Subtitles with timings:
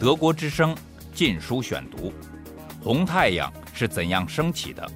[0.00, 0.74] 德国之声
[1.12, 2.08] 《禁书选读》：
[2.82, 4.90] 红太阳是怎样升起的？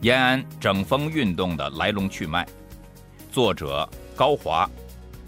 [0.00, 2.44] 延安整风运动的来龙去脉。
[3.30, 4.68] 作者高华，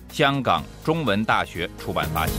[0.09, 2.35] 香港中文大学出版发行。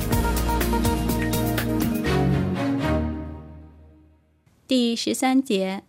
[4.67, 5.83] 第十三节，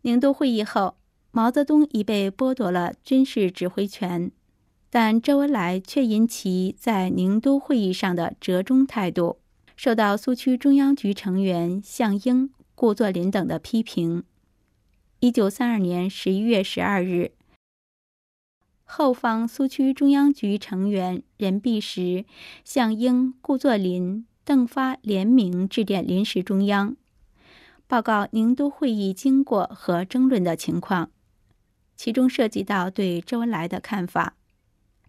[0.00, 0.96] 宁都会议后，
[1.32, 4.30] 毛泽东已被剥夺了军事指挥权，
[4.88, 9.40] 但周恩来却因其在宁都会议上的折中态度，
[9.82, 14.22] 受到苏区中央局成员项英、顾作霖等的批评。
[15.18, 17.32] 一九三二年十一月十二日，
[18.84, 22.24] 后方苏区中央局成员任弼时、
[22.62, 26.94] 项英、顾作霖、邓发联名致电临时中央，
[27.88, 31.10] 报告宁都会议经过和争论的情况，
[31.96, 34.36] 其中涉及到对周恩来的看法。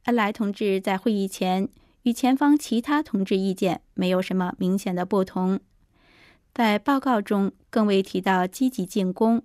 [0.05, 1.70] 恩来同志在会议前
[2.03, 5.59] 与前方其他同志意见没有什么明显的不同。
[6.53, 9.44] 在报告中，更未提到积极进攻、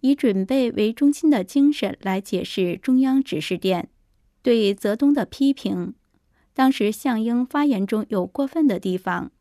[0.00, 3.88] 以准备为中心的精神来解释中央指示电。
[4.40, 5.94] 对泽东的批评，
[6.52, 9.32] 当时项英发言中有过分的地方，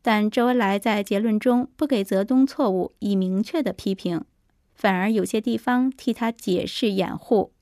[0.00, 4.24] 但周恩来在结论中不给泽东错误以明确的批评，
[4.74, 7.52] 反而有些地方替他解释掩护。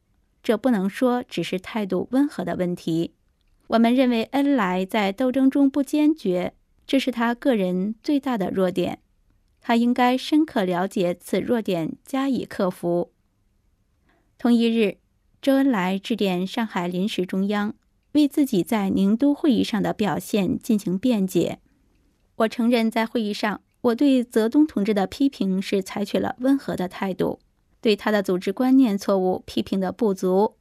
[0.42, 3.14] 这不能说只是态度温和的问题。
[3.68, 6.54] 我们认为恩来在斗争中不坚决。
[6.86, 8.98] 这是他个人最大的弱点，
[9.60, 13.12] 他应该深刻了解此弱点，加以克服。
[14.36, 14.98] 同一日，
[15.40, 17.74] 周恩来致电上海临时中央，
[18.12, 21.60] 为自己在宁都会议上的表现进行辩解。
[22.36, 27.38] 我承认，在会议上，我对泽东同志的批评是采取了温和的态度，
[27.80, 30.56] 对他的组织观念错误批评的不足，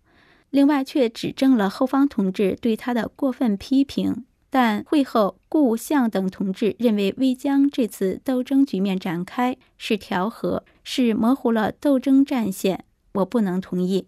[0.51, 4.25] 另外却指正了后方同志对他的过分批评。
[4.53, 12.83] 但会后，顾向等同志认为，未将这次斗争局面展开是调和，是模糊了斗争战线。
[13.13, 14.07] 我不能同意。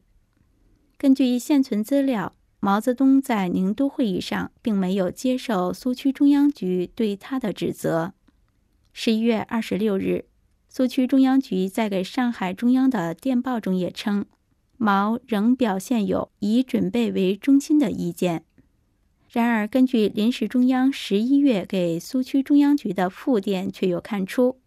[0.98, 8.14] 根据现存资料，毛泽东在宁都会议上并没有接受苏区中央局对他的指责。
[8.92, 10.26] 十一月二十六日，
[10.68, 14.26] 苏区中央局在给上海中央的电报中也称，
[14.84, 18.44] 毛仍表现有以准备为中心的意见。
[19.30, 24.60] 然而，根据临时中央十一月给苏区中央局的复电，却又看出，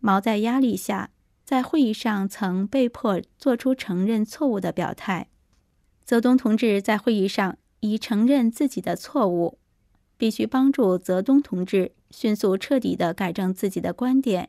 [0.00, 1.10] 毛在压力下，
[1.44, 5.28] 在会议上曾被迫做出承认错误的表态。
[6.04, 9.58] 泽东同志在会议上已承认自己的错误，
[10.16, 14.48] 必须帮助泽东同志迅速彻底地改正自己的观点，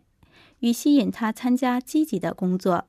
[0.62, 2.88] 与吸引他参加积极的工作。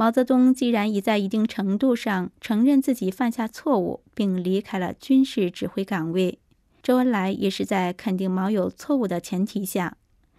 [0.00, 6.38] 毛泽东既然已在一定程度上承认自己犯下错误，并离开了军事指挥岗位，
[6.80, 9.96] 周恩来也是在肯定毛有错误的前提下，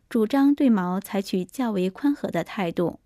[0.08, 3.02] 主张对毛采取较为宽和的态度。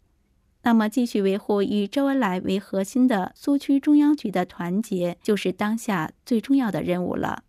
[0.62, 7.44] 那么，继续维护以周恩来为核心的苏区中央局的团结，就是当下最重要的任务了。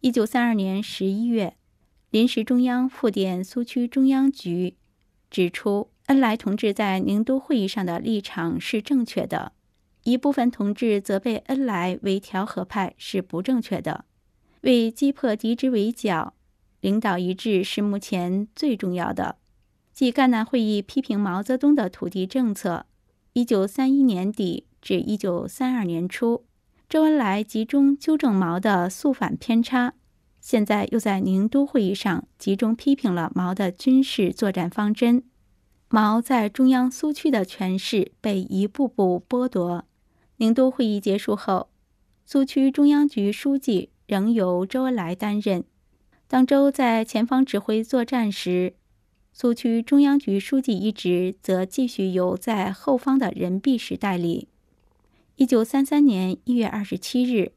[0.00, 1.56] 一九三二年十一月，
[2.10, 4.76] 临时中央复电苏区中央局，
[5.30, 5.88] 指出。
[6.10, 9.52] 恩来同志在宁都会议上的立场是正确的，
[10.02, 14.04] 一部分同志责备恩来为调和派是不正确的。
[14.62, 16.34] 为击破敌之围剿，
[16.80, 19.36] 领导一致是目前最重要的。
[19.92, 22.86] 继赣南会议批评毛泽东的土地政策，
[23.34, 26.44] 一九三一年底至一九三二年初，
[26.88, 29.94] 周恩来集中纠正毛的肃反偏差，
[30.40, 35.22] 现在又在宁都会议上集中批评了毛的军事作战方针。
[35.92, 39.84] 毛在中央苏区的权势被一步步剥夺。
[40.36, 41.68] 宁都会议结束后，
[42.24, 45.64] 苏区中央局书记仍由周恩来担任。
[46.28, 48.74] 当周在前方指挥作战时，
[49.32, 54.46] 苏区中央局书记一职则继续由在后方的任弼时代理。
[55.34, 57.50] 一九三三年一月二十七日，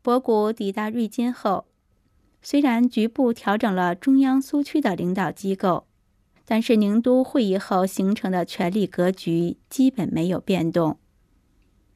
[0.00, 1.64] 博古抵达瑞金后，
[2.40, 5.88] 虽然局部调整了中央苏区的领导机构。
[6.44, 10.98] 但是宁都会议后形成的权力格局基本没有变动。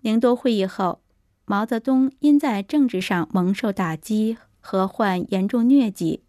[0.03, 1.01] 宁都会议后，
[1.45, 6.23] 毛泽东因在政治上蒙受打击和患严重疟疾，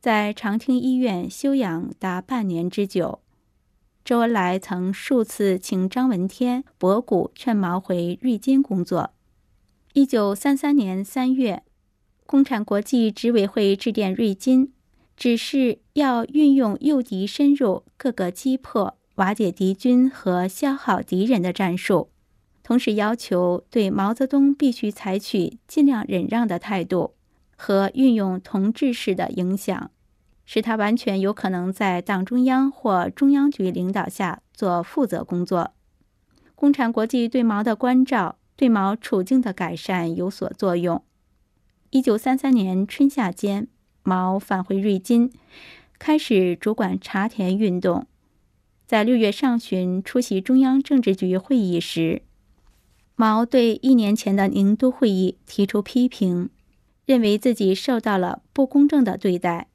[0.00, 3.20] 在长汀医院休养达半年之久。
[4.04, 9.10] 周恩来曾数次请张闻天、博古劝毛回瑞金工作。
[9.92, 11.62] 一九三三年三月，
[12.26, 14.72] 共产国际执委会致电瑞金。
[15.20, 22.08] 只是要运用诱敌深入、各个击破、瓦解敌军和消耗敌人的战术，
[22.62, 27.16] 同时要求对毛泽东必须采取尽量忍让的态度
[27.54, 29.90] 和运用同志式的影响，
[30.46, 35.74] 使他完全有可能在党中央或中央局领导下做负责工作。
[36.54, 41.04] 共产国际对毛的关照，对毛处境的改善有所作用。
[41.90, 43.68] 一九三三年春夏间，
[44.02, 45.30] 毛返回瑞金，
[45.98, 48.06] 开始主管茶田运动。
[48.86, 52.22] 在六月上旬出席中央政治局会议时，
[53.14, 56.50] 毛对一年前的宁都会议提出批评，
[57.06, 59.68] 认为自己受到了不公正的对待。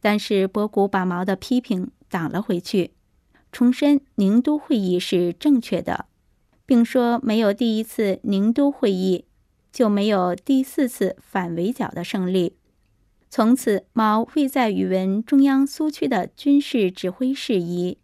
[0.00, 2.92] 但是博古把毛的批评挡了回去，
[3.50, 6.06] 重申宁都会议是正确的，
[6.64, 9.26] 并说没有第一次宁都会议，
[9.70, 12.54] 就没有第四次反围剿的胜利。
[13.34, 17.96] 从此，毛未再与闻中央苏区的军事指挥事宜。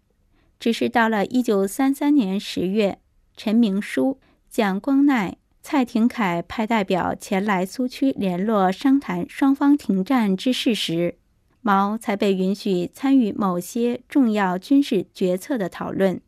[0.58, 2.98] 只是到了一九三三年十月，
[3.36, 11.16] 陈明书、蒋光鼐、蔡廷锴派代表前来苏区联络商谈双方停战之事时，
[11.60, 16.18] 毛才被允许参与某些重要军事决策的讨论。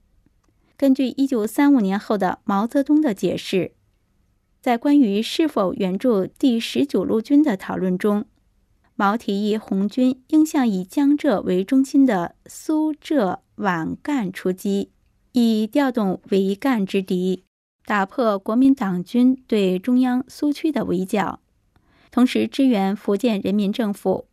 [0.76, 3.72] 根据一九三五年后的毛泽东的解释，
[4.60, 8.26] 在关于是否援助第十九路军的讨论中，
[9.00, 14.90] 毛提议红军应向以江浙为中心的苏浙皖赣出击，
[15.32, 17.44] 以调动围赣之敌，
[17.86, 21.40] 打破国民党军对中央苏区的围剿，
[22.10, 24.26] 同时支援福建人民政府。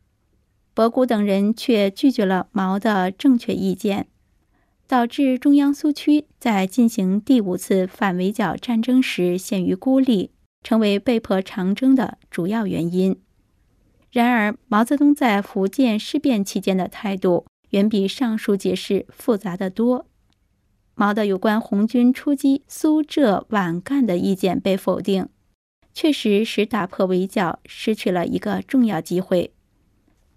[0.74, 4.08] 博古等人却拒绝了毛的正确意见，
[4.86, 10.31] 导致中央苏区在进行第五次反围剿战争时陷于孤立，
[10.62, 13.18] 成为被迫长征的主要原因。
[14.12, 20.07] 然而，毛泽东在福建事变期间的态度远比上述解释复杂的多。
[20.95, 25.30] 毛的有关红军出击苏浙皖赣的意见被否定，
[25.94, 29.54] 确实使打破围剿失去了一个重要机会。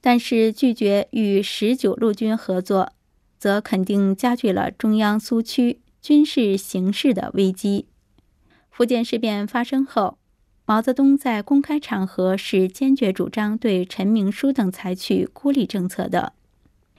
[0.02, 2.92] 但是，拒绝与十九路军合作，
[3.38, 7.86] 则肯定加剧了中央苏区军事形势的危机。
[8.70, 10.19] 福建事变发生后。
[10.66, 16.34] 毛泽东在公开场合是坚决主张对陈明书等采取孤立政策的。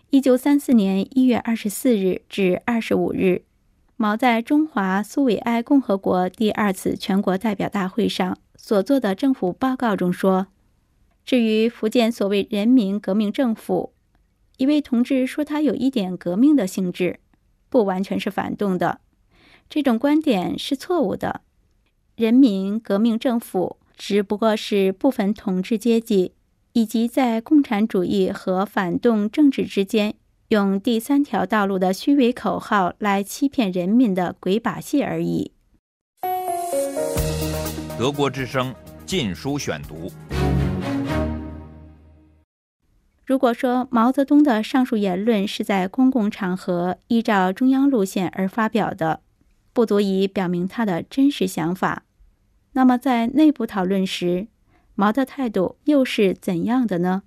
[0.09, 3.43] 一九三四年一月二十四日至二十五日，
[3.95, 10.47] 毛在中华苏维埃共和国第二次全国代表大会上所做的政府报告中说
[11.23, 13.93] ：“至于福建所谓人民革命政府，
[14.57, 17.21] 一位同志说他有一点革命的性质，
[17.69, 18.99] 不完全是反动的，
[19.69, 21.39] 这种观点是错误的。”
[22.21, 26.33] 人民革命政府只不过是部分统治阶级
[26.73, 30.13] 以及在共产主义和反动政治之间
[30.49, 35.51] 用第三条道路的虚伪口号来欺骗人民的鬼把戏而已。
[37.97, 38.71] 德国之声
[39.03, 40.07] 《禁书选读》。
[43.25, 49.21] 如果说毛泽东的上述言论是在公共场合依照中央路线而发表的，
[49.73, 52.03] 不足以表明他的真实想法。
[52.73, 54.47] 那么，在内部讨论时，
[54.95, 57.23] 毛的态度又是怎样的呢？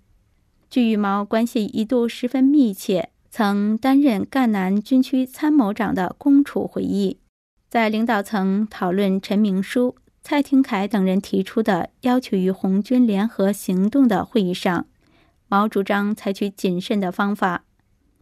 [0.70, 7.18] 据与毛关系一度十分密切、曾担任赣南军区参谋长的龚楚回忆，
[7.68, 14.86] 在领导层讨论陈明书、蔡廷锴等人提出的要求与红军联合行动的会议上，
[15.48, 17.64] 毛主张采取谨慎的方法，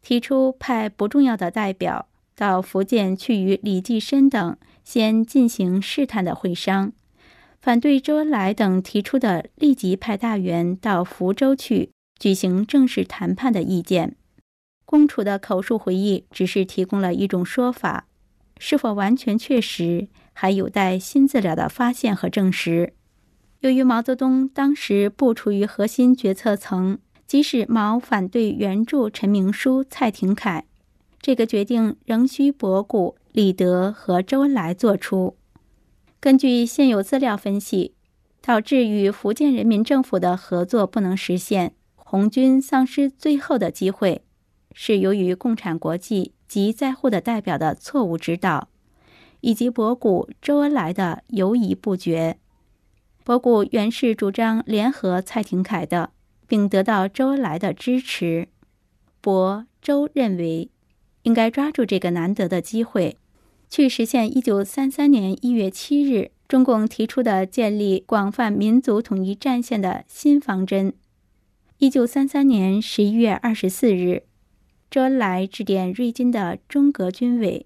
[0.02, 6.92] 提出派不重要的代表到福建去与李济深等先进行试探的会商。
[7.62, 14.16] 反对周恩来等提出的立即派大员到福州去举行正式谈判的意见。
[14.84, 18.08] 龚楚的口述回忆只是提供了一种说法，
[18.58, 22.94] 是否完全确实，还有待新资料的发现和证实。
[23.60, 30.64] 由于毛泽东当时不处于核心决策层，即使毛反对援助陈明书、蔡廷锴，
[31.20, 35.36] 这个决定仍需博古、李德和周恩来做出。
[36.22, 37.96] 根据现有资料分析，
[38.40, 44.22] 导致与福建人民政府的合作不能实现，红军丧失最后的机会，
[44.72, 48.68] 是由于共产国际及在沪的代表的错误指导，
[49.40, 52.38] 以及博古、周恩来的犹疑不决。
[53.24, 56.10] 博古原是主张联合蔡廷锴的，
[56.46, 58.46] 并得到周恩来的支持。
[59.20, 60.70] 博、周认为，
[61.24, 63.16] 应该抓住这个难得的机会。
[63.72, 70.92] 去实现一九三三年一月七日中共提出的建立广泛民族统一战线的新方针。
[71.78, 74.24] 一九三三年十一月二十四日，
[74.90, 77.64] 周恩来致电瑞金的中革军委，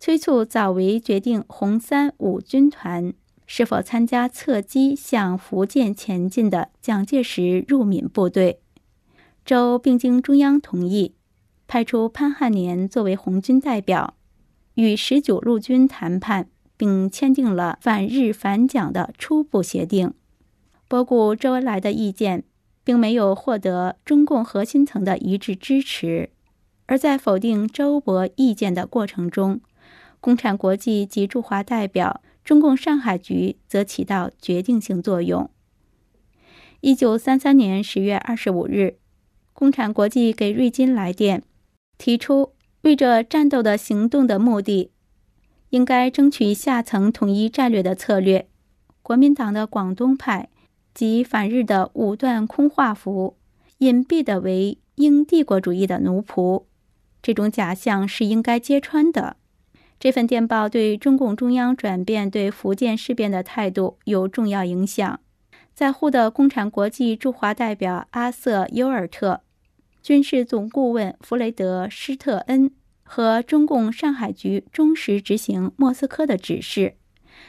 [0.00, 3.14] 催促早为决定红三五军团
[3.46, 8.58] 是否参加侧击向福建前进的蒋介石入闽部队。
[9.44, 11.14] 周并经中央同意，
[11.68, 14.14] 派出潘汉年作为红军代表，
[14.74, 20.12] 与十九路军谈判，并签订了反日反蒋的初步协定。
[20.88, 22.44] 博古、周恩来的意见
[22.82, 26.30] 并没有获得中共核心层的一致支持，
[26.86, 29.60] 而在否定周博意见的过程中，
[30.20, 35.48] 共产国际及驻华代表、中共上海局则起到决定性作用。
[36.80, 38.98] 一九三三年十月二十五日。
[39.56, 41.44] 共产国际给瑞金来电，
[41.96, 42.53] 提出
[42.84, 44.90] 为着战斗的行动的目的，
[45.70, 48.46] 应该争取下层统一战略的策略。
[49.02, 50.50] 国民党的广东派
[50.92, 53.38] 及反日的武断空话符，
[53.78, 56.64] 隐蔽的为英帝国主义的奴仆，
[57.22, 59.38] 这种假象是应该揭穿的。
[59.98, 65.18] 这份电报对中共中央转变对福建事变的态度有重要影响。
[65.72, 69.40] 在沪的共产国际驻华代表阿瑟·尤尔特。
[70.04, 72.70] 军事总顾问弗雷德·施特恩
[73.04, 76.96] 和中共上海局忠实执行莫斯科的指示，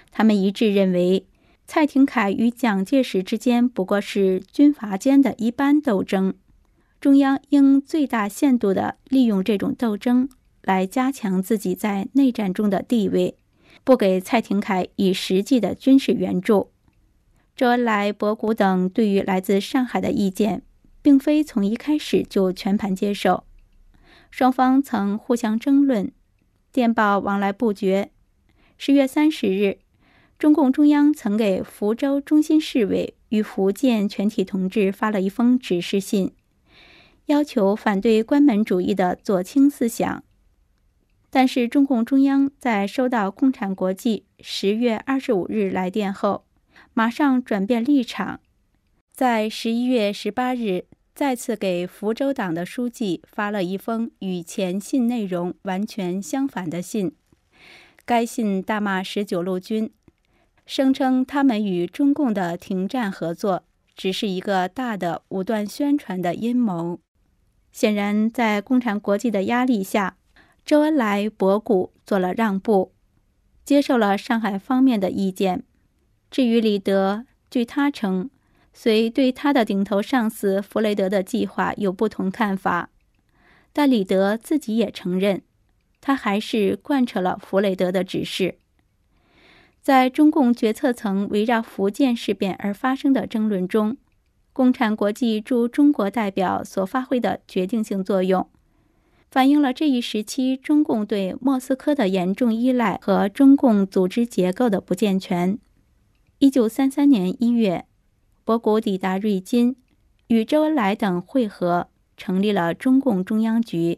[0.09, 1.25] 他们一致认为，
[1.67, 6.33] 蔡廷锴与蒋介石之间不过是军阀间的一般斗争，
[7.01, 10.29] 中央应最大限度地利用这种斗争
[10.61, 13.37] 来加强自己在内战中的地位，
[13.83, 16.71] 不给蔡廷锴以实际的军事援助。
[17.53, 20.63] 周恩来、博古等对于来自上海的意见。
[21.05, 23.43] 并非从一开始就全盘接受，
[24.31, 26.11] 双方曾互相争论，
[26.71, 28.09] 电报往来不绝。
[28.75, 29.77] 十月三十日，
[30.39, 36.33] 中共中央曾给福州中心市委与福建全体同志发了一封指示信，
[37.27, 40.23] 要求反对关门主义的左倾思想。
[41.29, 46.45] 但是，中共中央在收到共产国际十月二十五日来电后，
[46.95, 48.39] 马上转变立场，
[49.11, 50.85] 在十一月十八日。
[51.15, 57.15] 再次给福州党的书记发了一封与前信内容完全相反的信。
[58.03, 59.89] 该信大骂十九路军，
[60.65, 63.63] 声称他们与中共的停战合作
[63.95, 66.99] 只是一个大的武断宣传的阴谋。
[67.71, 70.17] 显然，在共产国际的压力下，
[70.65, 72.91] 周恩来、博古做了让步，
[73.63, 75.63] 接受了上海方面的意见。
[76.29, 78.29] 至于李德，据他称。
[78.77, 82.89] 虽对他的顶头上司弗雷德的计划有不同看法，
[83.71, 85.41] 但李德自己也承认，
[86.01, 88.55] 他还是贯彻了弗雷德的指示。
[89.81, 93.95] 在中共决策层围绕福建事变而发生的争论中，
[94.51, 98.49] 共产国际驻中国代表所发挥的决定性作用，
[99.31, 105.57] 反映了这一时期中共对莫斯科的严重依赖和中共组织结构的不健全。
[106.39, 107.85] 一九三三年一月。
[108.45, 109.75] 博古抵达瑞金，
[110.27, 113.97] 与周恩来等会合，成立了中共中央局；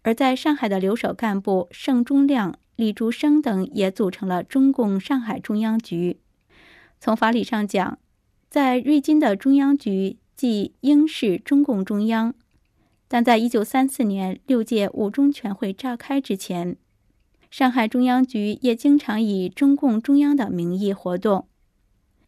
[0.00, 6.20] 而在上海的留守干部盛忠亮、李竹生等也组成了中共上海中央局。
[6.98, 7.98] 从法理上讲，
[8.48, 12.32] 在瑞金的中央局即应是中共中央，
[13.08, 16.78] 但在一九三四年六届五中全会召开之前，
[17.50, 21.46] 上海中央局也经常以中共中央的名义活动。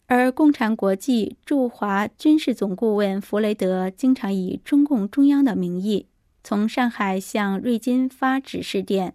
[0.07, 6.07] 而共产国际驻华军事总顾问弗雷德经常以中共中央的名义
[6.43, 9.15] 从上海向瑞金发指示电。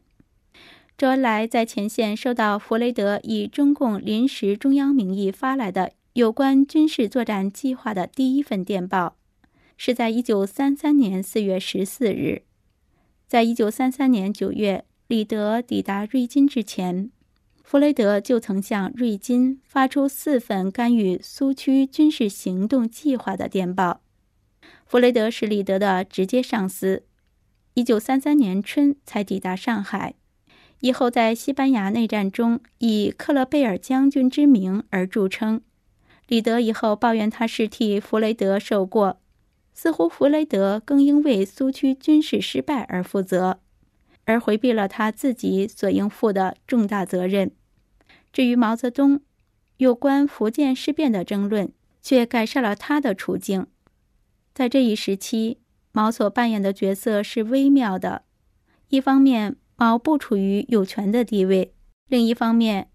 [0.98, 9.16] 周恩来在前线收到弗雷德以中共临时中央名义发来的有关军事作战计划的第一份电报，
[9.78, 12.42] 是在一九三三年四月十四日。
[13.28, 17.12] 在一九三三年九月，李德抵达瑞金之前。
[17.70, 24.02] 弗雷德就曾向瑞金发出四份干预苏区军事行动计划的电报。
[24.88, 27.04] 弗雷德是李德的直接上司，
[27.76, 30.16] 一九三三年春才抵达上海，
[30.80, 35.62] 以后在西班牙内战中以克勒贝尔将军之名而著称。
[36.28, 39.22] 李德以后抱怨他是替弗雷德受过，
[39.76, 43.60] 似乎弗雷德更应为苏区军事失败而负责，
[44.26, 47.52] 而回避了他自己所应负的重大责任。
[48.32, 49.22] 至于毛泽东，
[49.78, 51.72] 有关福建事变的争论
[52.02, 53.68] 却改善了他的处境。
[54.54, 55.60] 在这一时期，
[55.92, 58.24] 毛所扮演的角色是微妙的：
[58.90, 61.72] 一方面，毛不处于有权的地位；
[62.08, 62.90] 另一方面，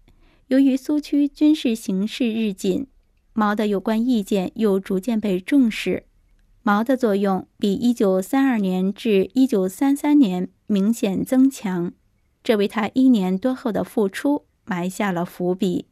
[0.47, 2.87] 由于苏区军事形势日紧，
[3.33, 6.05] 毛的有关意见又逐渐被重视。
[6.61, 11.91] 毛的作用比1932年至1933年明显增强，
[12.43, 14.44] 这为他一年多后的复出。
[14.65, 15.87] 埋下了伏笔。